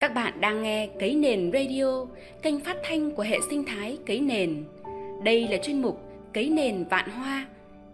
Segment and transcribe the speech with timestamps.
[0.00, 2.06] Các bạn đang nghe Cấy Nền Radio,
[2.42, 4.64] kênh phát thanh của hệ sinh thái Cấy Nền.
[5.24, 6.00] Đây là chuyên mục
[6.32, 7.46] Cấy Nền Vạn Hoa,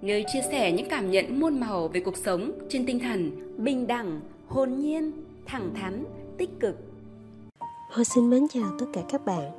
[0.02, 3.86] nơi chia sẻ những cảm nhận muôn màu về cuộc sống trên tinh thần bình
[3.86, 5.12] đẳng, hồn nhiên,
[5.46, 6.04] thẳng thắn,
[6.38, 6.76] tích cực.
[7.90, 9.50] Hoa xin mến chào tất cả các bạn.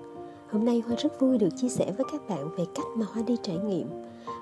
[0.51, 3.23] Hôm nay Hoa rất vui được chia sẻ với các bạn về cách mà Hoa
[3.27, 3.87] đi trải nghiệm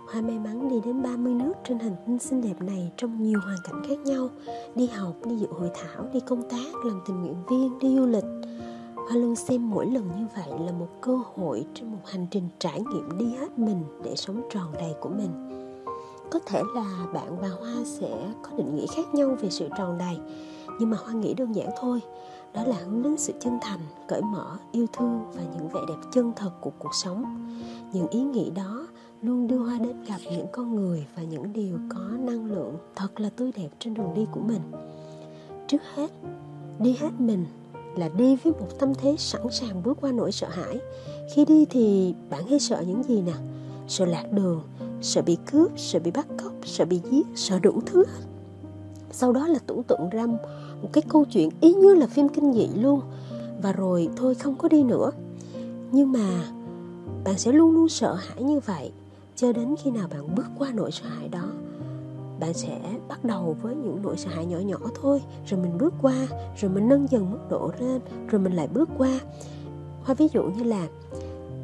[0.07, 3.39] Hoa may mắn đi đến 30 nước trên hành tinh xinh đẹp này trong nhiều
[3.43, 4.29] hoàn cảnh khác nhau.
[4.75, 8.05] Đi học, đi dự hội thảo, đi công tác, làm tình nguyện viên, đi du
[8.05, 8.23] lịch.
[8.95, 12.49] Hoa luôn xem mỗi lần như vậy là một cơ hội trên một hành trình
[12.59, 15.31] trải nghiệm đi hết mình để sống tròn đầy của mình.
[16.31, 19.97] Có thể là bạn và Hoa sẽ có định nghĩa khác nhau về sự tròn
[19.97, 20.17] đầy
[20.80, 22.02] Nhưng mà Hoa nghĩ đơn giản thôi.
[22.53, 26.08] Đó là hướng đến sự chân thành, cởi mở, yêu thương và những vẻ đẹp
[26.13, 27.23] chân thật của cuộc sống.
[27.94, 28.88] Những ý nghĩ đó
[29.25, 33.20] luôn đưa hoa đến gặp những con người và những điều có năng lượng thật
[33.20, 34.61] là tươi đẹp trên đường đi của mình.
[35.67, 36.11] Trước hết,
[36.79, 37.45] đi hết mình
[37.97, 40.80] là đi với một tâm thế sẵn sàng bước qua nỗi sợ hãi.
[41.33, 43.33] Khi đi thì bạn hay sợ những gì nè
[43.88, 44.61] sợ lạc đường,
[45.02, 48.03] sợ bị cướp, sợ bị bắt cóc, sợ bị giết, sợ đủ thứ
[49.16, 52.53] sau đó là tưởng tượng ra một cái câu chuyện ý như là phim kinh
[52.53, 53.02] dị luôn.
[53.61, 55.11] Và rồi thôi không có đi nữa.
[55.91, 56.44] Nhưng mà
[57.23, 58.91] bạn sẽ luôn luôn sợ hãi như vậy
[59.36, 61.52] cho đến khi nào bạn bước qua nỗi sợ hãi đó
[62.39, 65.22] bạn sẽ bắt đầu với những nỗi sợ hãi nhỏ nhỏ thôi.
[65.47, 68.89] Rồi mình bước qua rồi mình nâng dần mức độ lên rồi mình lại bước
[68.97, 69.19] qua.
[70.03, 70.88] Hoa ví dụ như là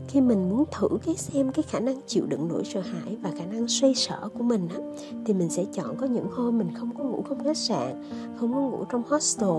[0.08, 3.32] khi mình muốn thử cái xem cái khả năng chịu đựng nỗi sợ hãi và
[3.38, 4.78] khả năng xoay sở của mình á,
[5.26, 8.04] thì mình sẽ chọn có những hôm mình không có ngủ không khách sạn
[8.40, 9.50] không có ngủ trong hostel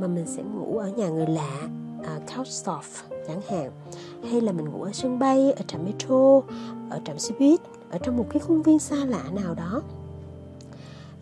[0.00, 1.68] mà mình sẽ ngủ ở nhà người lạ
[2.04, 3.70] à, uh, couchsurf chẳng hạn.
[4.30, 6.40] Hay là mình ngủ ở sân bay ở trạm metro
[6.90, 7.60] ở trạm xe buýt
[7.90, 9.82] ở trong một cái khuôn viên xa lạ nào đó.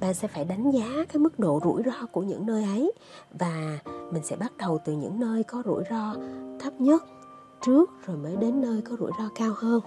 [0.00, 2.92] Bạn sẽ phải đánh giá cái mức độ rủi ro của những nơi ấy
[3.38, 3.78] và
[4.12, 6.14] mình sẽ bắt đầu từ những nơi có rủi ro
[6.60, 7.04] thấp nhất
[7.66, 9.80] trước rồi mới đến nơi có rủi ro cao hơn.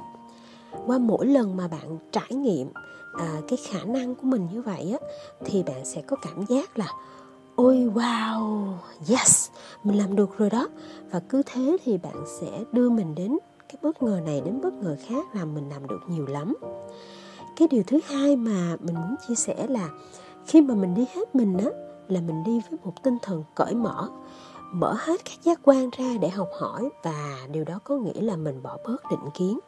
[0.86, 2.68] Qua mỗi lần mà bạn trải nghiệm
[3.14, 5.08] à, cái khả năng của mình như vậy á
[5.46, 6.88] thì bạn sẽ có cảm giác là
[7.58, 8.74] ôi, wow.
[9.10, 9.50] Yes,
[9.84, 10.68] mình làm được rồi đó.
[11.12, 13.38] Và cứ thế thì bạn sẽ đưa mình đến
[13.70, 16.56] cái bất ngờ này đến bất ngờ khác làm mình làm được nhiều lắm.
[17.56, 19.90] Cái điều thứ hai mà mình muốn chia sẻ là
[20.46, 21.70] khi mà mình đi hết mình á,
[22.08, 24.10] là mình đi với một tinh thần cởi mở.
[24.74, 28.36] Mở hết các giác quan ra để học hỏi và điều đó có nghĩa là
[28.36, 29.60] mình bỏ bớt định kiến.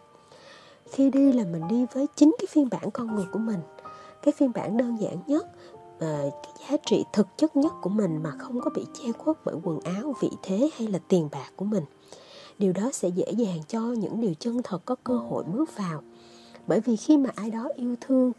[0.92, 3.60] Khi đi là mình đi với chính cái phiên bản con người của mình.
[4.22, 5.48] Cái phiên bản đơn giản nhất
[6.06, 9.38] uh, cái giá trị thực chất nhất của mình mà không có bị che khuất
[9.46, 11.84] bởi quần áo vị thế hay là tiền bạc của mình.
[12.60, 16.02] Điều đó sẽ dễ dàng cho những điều chân thật có cơ hội bước vào.
[16.68, 18.32] Bởi vì khi mà ai đó yêu thương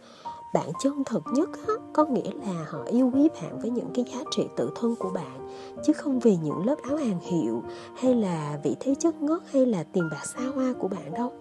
[0.54, 4.04] bạn chân thật nhất á, có nghĩa là họ yêu quý bạn với những cái
[4.12, 5.48] giá trị tự thân của bạn
[5.84, 7.62] chứ không vì những lớp áo hàng hiệu
[7.96, 11.32] hay là vị thế chất ngất hay là tiền bạc xa hoa của bạn đâu.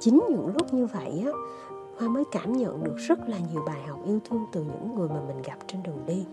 [0.00, 1.32] Chính những lúc như vậy á
[1.98, 5.08] hoa mới cảm nhận được rất là nhiều bài học yêu thương từ những người
[5.08, 6.24] mà mình gặp trên đường đi.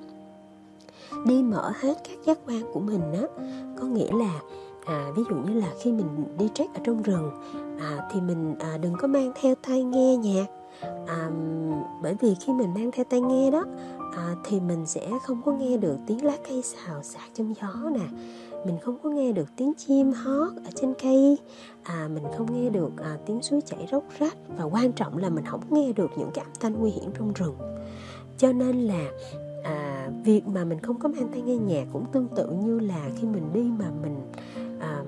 [1.25, 3.27] Đi mở hết các giác quan của mình á
[3.79, 4.41] có nghĩa là
[4.85, 7.31] à, ví dụ như là khi mình đi trek ở trong rừng
[7.79, 10.45] à, thì mình à, đừng có mang theo tai nghe nhạc
[11.07, 11.29] à,
[12.01, 13.65] bởi vì khi mình mang theo tai nghe đó
[14.15, 17.89] à, thì mình sẽ không có nghe được tiếng lá cây xào xạc trong gió
[17.89, 18.07] nè
[18.65, 21.37] mình không có nghe được tiếng chim hót ở trên cây.
[21.83, 24.37] À, mình không nghe được à, tiếng suối chảy róc rách.
[24.57, 27.33] Và quan trọng là mình không nghe được những cái âm thanh nguy hiểm trong
[27.33, 27.55] rừng.
[28.37, 29.11] Cho nên là
[29.63, 33.09] à, việc mà mình không có mang tai nghe nhạc cũng tương tự như là
[33.15, 34.15] khi mình đi mà mình
[34.79, 35.03] à,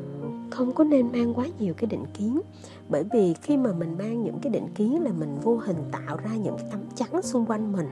[0.53, 2.41] không có nên mang quá nhiều cái định kiến.
[2.89, 6.17] Bởi vì khi mà mình mang những cái định kiến là mình vô hình tạo
[6.17, 7.87] ra những cái tấm chắn xung quanh mình.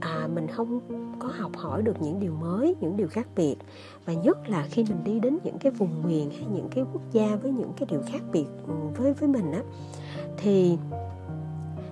[0.00, 0.80] À, mình không
[1.18, 3.56] có học hỏi được những điều mới những điều khác biệt.
[4.04, 7.02] Và nhất là khi mình đi đến những cái vùng miền hay những cái quốc
[7.12, 9.62] gia với những cái điều khác biệt ừ, với với mình á
[10.36, 10.78] thì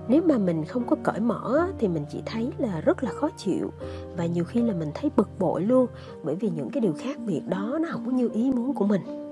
[0.09, 3.28] nếu mà mình không có cởi mở thì mình chỉ thấy là rất là khó
[3.37, 3.70] chịu.
[4.16, 5.87] Và nhiều khi là mình thấy bực bội luôn
[6.22, 8.87] bởi vì những cái điều khác biệt đó nó không có như ý muốn của
[8.87, 9.24] mình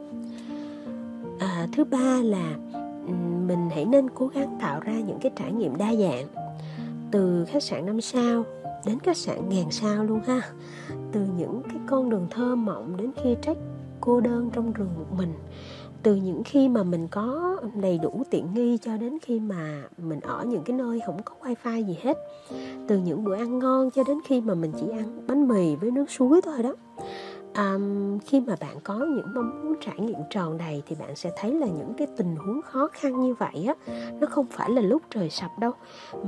[1.42, 2.56] à, thứ ba là
[3.46, 6.26] mình hãy nên cố gắng tạo ra những cái trải nghiệm đa dạng.
[7.10, 8.44] Từ khách sạn năm sao
[8.86, 10.40] đến khách sạn ngàn sao luôn ha.
[11.12, 13.56] Từ những cái con đường thơ mộng đến khi trách
[14.00, 15.32] cô đơn trong rừng một mình.
[16.02, 20.20] Từ những khi mà mình có đầy đủ tiện nghi cho đến khi mà mình
[20.20, 22.18] ở những cái nơi không có wifi gì hết.
[22.88, 25.90] Từ những bữa ăn ngon cho đến khi mà mình chỉ ăn bánh mì với
[25.90, 26.74] nước suối thôi đó
[27.56, 31.30] um, khi mà bạn có những mong muốn trải nghiệm tròn đầy thì bạn sẽ
[31.36, 33.74] thấy là những cái tình huống khó khăn như vậy á
[34.20, 35.72] nó không phải là lúc trời sập đâu.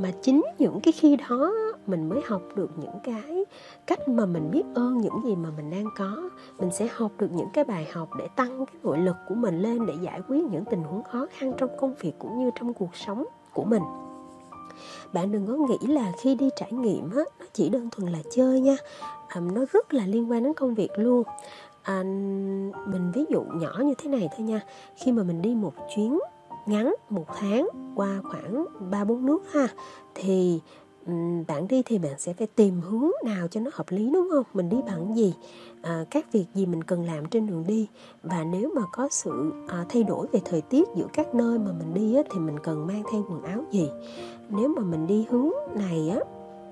[0.03, 1.53] Mà chính những cái khi đó
[1.87, 3.45] mình mới học được những cái
[3.87, 6.31] cách mà mình biết ơn những gì mà mình đang có.
[6.59, 9.63] Mình sẽ học được những cái bài học để tăng cái nội lực của mình
[9.63, 12.75] lên để giải quyết những tình huống khó khăn trong công việc cũng như trong
[12.75, 13.83] cuộc sống của mình.
[15.13, 18.19] Bạn đừng có nghĩ là khi đi trải nghiệm á nó chỉ đơn thuần là
[18.31, 18.77] chơi nha
[19.41, 21.23] nó rất là liên quan đến công việc luôn.
[21.83, 22.03] À,
[22.87, 24.61] mình ví dụ nhỏ như thế này thôi nha.
[24.97, 26.19] Khi mà mình đi một chuyến
[26.67, 29.69] ngắn một tháng qua khoảng ba bốn nước ha
[30.15, 30.61] thì
[31.49, 34.45] bạn đi thì bạn sẽ phải tìm hướng nào cho nó hợp lý đúng không?
[34.55, 35.35] Mình đi bằng gì?
[35.83, 37.89] À, các việc gì mình cần làm trên đường đi?
[38.23, 41.73] Và nếu mà có sự à, thay đổi về thời tiết giữa các nơi mà
[41.79, 43.91] mình đi á, thì mình cần mang theo quần áo gì?
[44.49, 46.19] Nếu mà mình đi hướng này á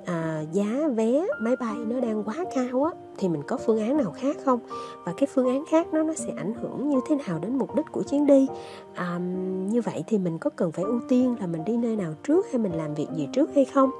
[0.05, 3.97] à, giá vé máy bay nó đang quá cao á thì mình có phương án
[3.97, 4.61] nào khác không?
[5.05, 7.77] Và cái phương án khác nó nó sẽ ảnh hưởng như thế nào đến mục
[7.77, 8.47] đích của chuyến đi?
[8.95, 9.19] À,
[9.71, 12.47] như vậy thì mình có cần phải ưu tiên là mình đi nơi nào trước
[12.51, 13.91] hay mình làm việc gì trước hay không?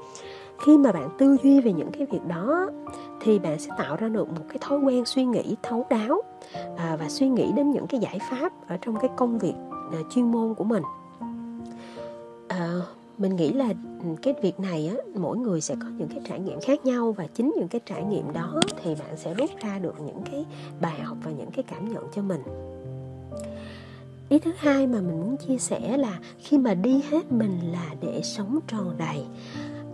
[0.65, 2.69] Khi mà bạn tư duy về những cái việc đó
[3.19, 6.21] thì bạn sẽ tạo ra được một cái thói quen suy nghĩ thấu đáo
[6.77, 9.53] à, và suy nghĩ đến những cái giải pháp ở trong cái công việc
[9.91, 10.83] à, chuyên môn của mình.
[12.47, 12.81] À,
[13.23, 13.73] mình nghĩ là
[14.03, 17.11] ừ, cái việc này á mỗi người sẽ có những cái trải nghiệm khác nhau
[17.11, 20.45] và chính những cái trải nghiệm đó thì bạn sẽ rút ra được những cái
[20.81, 22.41] bài học và những cái cảm nhận cho mình.
[24.29, 27.95] Ý thứ hai mà mình muốn chia sẻ là khi mà đi hết mình là
[28.01, 29.23] để sống tròn đầy.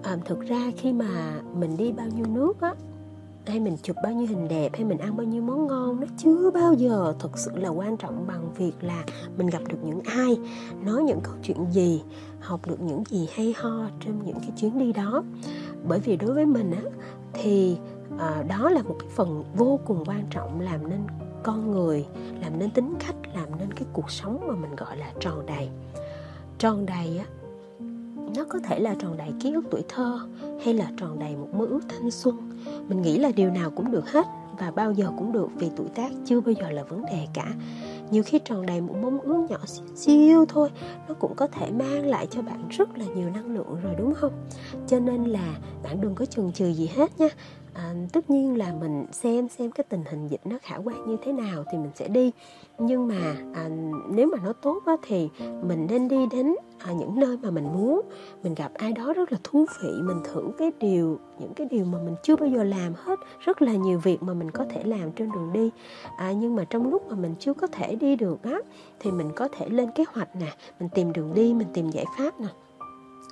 [0.04, 2.74] À, thực ra khi mà mình đi bao nhiêu nước á
[3.46, 6.08] hay mình chụp bao nhiêu hình đẹp hay mình ăn bao nhiêu món ngon nó
[6.18, 9.04] chưa bao giờ thực sự là quan trọng bằng việc là
[9.38, 10.38] mình gặp được những ai
[10.84, 12.04] nói những câu chuyện gì
[12.40, 15.24] học được những gì hay ho trên những cái chuyến đi đó.
[15.88, 16.82] Bởi vì đối với mình á
[17.34, 17.78] thì
[18.20, 21.00] à, đó là một cái phần vô cùng quan trọng làm nên
[21.44, 22.06] con người
[22.42, 25.70] làm nên tính cách làm nên cái cuộc sống mà mình gọi là tròn đầy.
[26.58, 27.26] Tròn đầy á
[28.36, 30.20] nó có thể là tròn đầy ký ức tuổi thơ
[30.64, 32.52] hay là tròn đầy một mơ ước thanh xuân.
[32.88, 34.26] Mình nghĩ là điều nào cũng được hết
[34.60, 37.54] và bao giờ cũng được vì tuổi tác chưa bao giờ là vấn đề cả.
[38.12, 39.58] Nhiều khi tròn đầy một mong ước nhỏ
[39.96, 40.70] xíu, thôi
[41.08, 44.14] nó cũng có thể mang lại cho bạn rất là nhiều năng lượng rồi đúng
[44.14, 44.32] không?
[44.88, 47.30] Cho nên là bạn đừng có chần chừ gì hết nha
[47.80, 51.18] à, tất nhiên là mình xem xem cái tình hình dịch nó khả quan như
[51.24, 52.32] thế nào thì mình sẽ đi.
[52.78, 53.70] Nhưng mà à,
[54.10, 57.74] nếu mà nó tốt á, thì mình nên đi đến à, những nơi mà mình
[57.74, 58.02] muốn.
[58.44, 61.86] Mình gặp ai đó rất là thú vị mình thử cái điều những cái điều
[61.86, 64.84] mà mình chưa bao giờ làm hết rất là nhiều việc mà mình có thể
[64.84, 65.70] làm trên đường đi.
[66.18, 68.60] À, nhưng mà trong lúc mà mình chưa có thể đi được á
[69.00, 72.06] thì mình có thể lên kế hoạch nè mình tìm đường đi mình tìm giải
[72.18, 72.48] pháp nè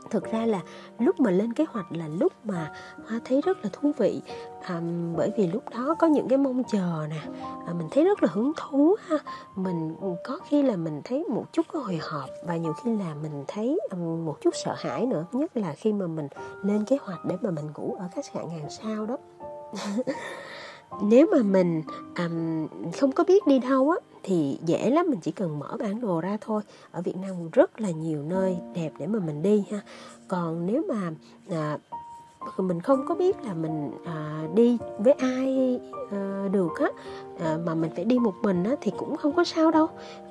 [0.07, 0.61] thực ra là
[0.99, 2.71] lúc mà lên kế hoạch là lúc mà
[3.07, 4.21] hoa thấy rất là thú vị.
[4.63, 4.81] À,
[5.17, 7.21] bởi vì lúc đó có những cái mong chờ nè.
[7.67, 9.17] À, mình thấy rất là hứng thú ha.
[9.55, 13.15] Mình có khi là mình thấy một chút có hồi hộp và nhiều khi là
[13.21, 15.25] mình thấy um, một chút sợ hãi nữa.
[15.31, 16.27] Nhất là khi mà mình
[16.63, 19.17] lên kế hoạch để mà mình ngủ ở khách sạn ngàn sao đó.
[21.01, 21.83] Nếu mà mình
[22.17, 26.01] um, không có biết đi đâu á thì dễ lắm mình chỉ cần mở bản
[26.01, 26.61] đồ ra thôi.
[26.91, 29.81] Ở Việt Nam rất là nhiều nơi đẹp để mà mình đi ha.
[30.27, 31.11] Còn nếu mà
[31.49, 31.77] à,
[32.57, 35.79] mình không có biết là mình à, đi với ai
[36.11, 36.87] à, được á
[37.39, 39.87] à, mà mình phải đi một mình á thì cũng không có sao đâu.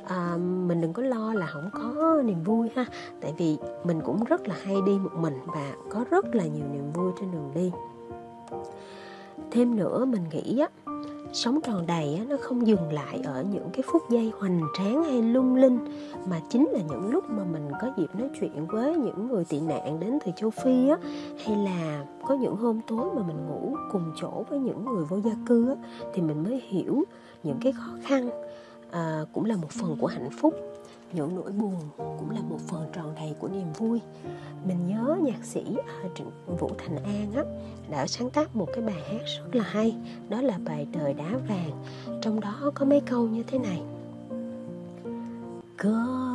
[0.06, 2.86] À, mình đừng có lo là không có niềm vui ha.
[3.20, 6.64] Tại vì mình cũng rất là hay đi một mình và có rất là nhiều
[6.72, 7.72] niềm vui trên đường đi.
[9.50, 10.68] Thêm nữa mình nghĩ á
[11.32, 15.22] sống tròn đầy nó không dừng lại ở những cái phút giây hoành tráng hay
[15.22, 15.78] lung linh
[16.26, 19.60] mà chính là những lúc mà mình có dịp nói chuyện với những người tị
[19.60, 20.96] nạn đến từ châu phi á
[21.44, 25.16] hay là có những hôm tối mà mình ngủ cùng chỗ với những người vô
[25.16, 25.74] gia cư á
[26.14, 27.04] thì mình mới hiểu
[27.42, 28.30] những cái khó khăn
[28.90, 30.54] à, cũng là một phần của hạnh phúc
[31.12, 34.00] những nỗi buồn cũng là một phần tròn đầy của niềm vui.
[34.66, 37.42] Mình nhớ nhạc sĩ à, Trịnh vũ thành an á,
[37.90, 39.96] đã sáng tác một cái bài hát rất là hay,
[40.28, 41.84] đó là bài đời đá vàng.
[42.22, 43.82] Trong đó có mấy câu như thế này.
[45.76, 46.25] Có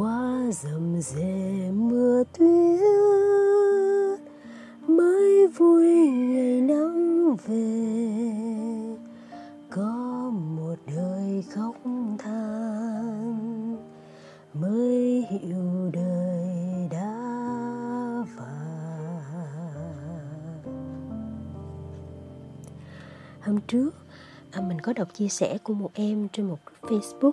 [0.00, 2.80] qua rầm rề mưa tuyết
[4.88, 7.56] mới vui ngày nắng về.
[9.70, 11.76] Có một đời khóc
[12.18, 13.76] than,
[14.54, 17.14] mới hiểu đời đã
[18.36, 19.22] vào
[23.40, 23.90] hôm trước
[24.50, 27.32] à, mình có đọc chia sẻ của một em trên một facebook.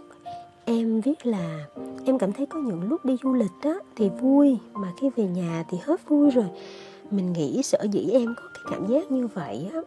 [0.66, 1.66] Em viết là
[2.08, 5.24] em cảm thấy có những lúc đi du lịch á, thì vui, mà khi về
[5.24, 6.46] nhà thì hết vui rồi.
[7.12, 9.80] Mình nghĩ sợ dĩ em có cái cảm giác như vậy á,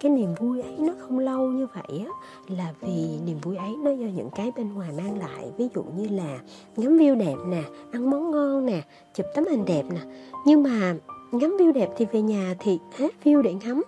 [0.00, 2.12] cái niềm vui ấy nó không lâu như vậy á,
[2.56, 5.50] là vì niềm vui ấy nó do những cái bên ngoài mang lại.
[5.56, 6.38] Ví dụ như là
[6.76, 8.82] ngắm view đẹp nè, ăn món ngon nè,
[9.14, 10.00] chụp tấm hình đẹp nè.
[10.46, 10.96] Nhưng mà
[11.32, 13.82] ngắm view đẹp thì về nhà thì hết view để ngắm.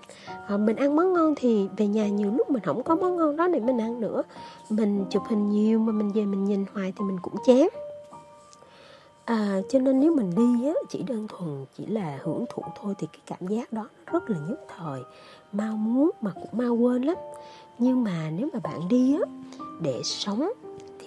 [0.48, 3.36] À, mình ăn món ngon thì về nhà nhiều lúc mình không có món ngon
[3.36, 4.22] đó để mình ăn nữa.
[4.70, 7.68] Mình chụp hình nhiều mà mình về mình nhìn hoài thì mình cũng chán.
[9.24, 12.94] À, cho nên nếu mình đi á, chỉ đơn thuần chỉ là hưởng thụ thôi
[12.98, 15.00] thì cái cảm giác đó rất là nhất thời.
[15.52, 17.16] Mau muốn mà cũng mau quên lắm.
[17.78, 19.20] Nhưng mà nếu mà bạn đi á
[19.80, 20.48] để sống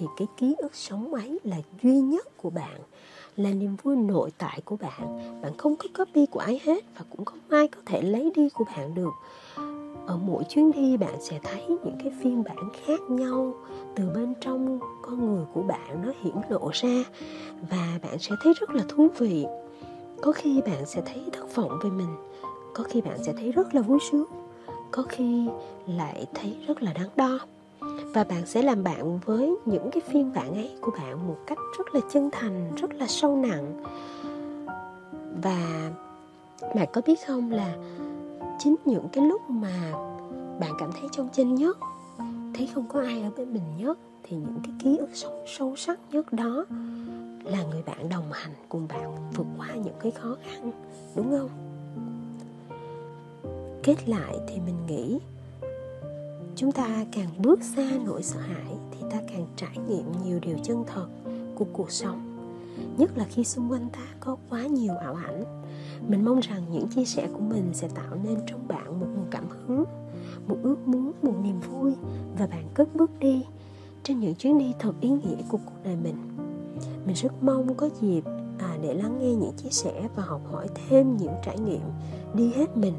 [0.02, 2.80] thì cái ký ức sống ấy là duy nhất của bạn,
[3.38, 5.40] là niềm vui nội tại của bạn.
[5.42, 8.50] Bạn không có copy của ai hết và cũng không ai có thể lấy đi
[8.50, 9.12] của bạn được.
[10.08, 13.54] Ở mỗi chuyến đi, bạn sẽ thấy những cái phiên bản khác nhau
[13.96, 17.04] từ bên trong con người của bạn, nó hiển lộ ra
[17.70, 19.46] và bạn sẽ thấy rất là thú vị.
[20.22, 22.16] Có khi bạn sẽ thấy thất vọng về mình,
[22.74, 24.26] có khi bạn sẽ thấy rất là vui sướng,
[24.92, 25.48] có khi
[25.88, 27.40] lại thấy rất là đáng đo
[28.14, 31.58] và bạn sẽ làm bạn với những cái phiên bản ấy của bạn một cách
[31.78, 33.84] rất là chân thành rất là sâu nặng.
[35.44, 35.92] Và
[36.76, 37.76] bạn có biết không là
[38.60, 39.92] chính những cái lúc mà
[40.60, 41.78] bạn cảm thấy trong chân nhất
[42.54, 45.76] thấy không có ai ở bên mình nhất thì những cái ký ức sâu, sâu
[45.76, 46.66] sắc nhất đó
[47.44, 50.72] là người bạn đồng hành cùng bạn vượt qua những cái khó khăn
[51.16, 51.50] đúng không?
[53.84, 55.20] Kết lại thì mình nghĩ
[56.56, 60.58] chúng ta càng bước xa nỗi sợ hãi thì ta càng trải nghiệm nhiều điều
[60.64, 61.08] chân thật
[61.56, 62.28] của cuộc sống.
[62.98, 65.44] Nhất là khi xung quanh ta có quá nhiều ảo ảnh.
[66.08, 69.26] Mình mong rằng những chia sẻ của mình sẽ tạo nên trong bạn một nguồn
[69.32, 69.86] cảm hứng
[70.48, 71.94] một ước muốn một niềm vui
[72.38, 73.46] và bạn cất bước đi
[74.04, 76.16] trên những chuyến đi thật ý nghĩa của cuộc đời mình.
[77.06, 78.22] Mình rất mong có dịp
[78.60, 81.82] à, để lắng nghe những chia sẻ và học hỏi thêm những trải nghiệm
[82.34, 82.94] đi hết mình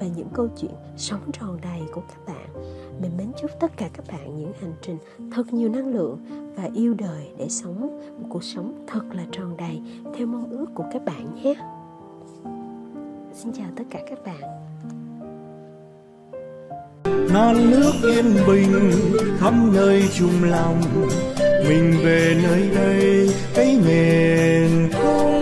[0.00, 2.77] và những câu chuyện sống tròn đầy của các bạn.
[3.00, 4.98] Mình mến chúc tất cả các bạn những hành trình
[5.32, 6.18] thật nhiều năng lượng
[6.56, 7.80] và yêu đời để sống
[8.18, 9.80] một cuộc sống thật là tròn đầy
[10.16, 11.54] theo mong ước của các bạn nhé.
[13.34, 14.40] Xin chào tất cả các bạn.
[17.32, 18.92] Non nước yên bình
[19.38, 20.80] khắp nơi chung lòng,
[21.68, 25.37] mình về nơi đây, cái miền không